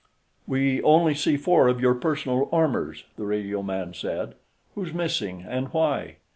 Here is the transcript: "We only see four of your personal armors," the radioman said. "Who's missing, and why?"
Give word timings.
"We 0.47 0.81
only 0.81 1.13
see 1.13 1.37
four 1.37 1.67
of 1.67 1.79
your 1.79 1.93
personal 1.93 2.49
armors," 2.51 3.03
the 3.17 3.25
radioman 3.27 3.93
said. 3.93 4.33
"Who's 4.73 4.95
missing, 4.95 5.45
and 5.47 5.67
why?" 5.67 6.15